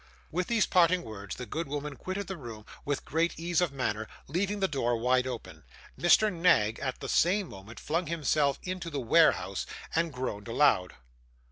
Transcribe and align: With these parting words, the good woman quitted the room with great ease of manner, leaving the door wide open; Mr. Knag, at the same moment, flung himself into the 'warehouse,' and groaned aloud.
With 0.31 0.47
these 0.47 0.65
parting 0.65 1.03
words, 1.03 1.35
the 1.35 1.45
good 1.45 1.67
woman 1.67 1.95
quitted 1.95 2.25
the 2.25 2.35
room 2.35 2.65
with 2.83 3.05
great 3.05 3.37
ease 3.39 3.61
of 3.61 3.71
manner, 3.71 4.07
leaving 4.27 4.59
the 4.59 4.67
door 4.67 4.97
wide 4.97 5.27
open; 5.27 5.63
Mr. 5.95 6.33
Knag, 6.33 6.79
at 6.79 7.01
the 7.01 7.07
same 7.07 7.47
moment, 7.47 7.79
flung 7.79 8.07
himself 8.07 8.57
into 8.63 8.89
the 8.89 8.99
'warehouse,' 8.99 9.67
and 9.93 10.11
groaned 10.11 10.47
aloud. 10.47 10.95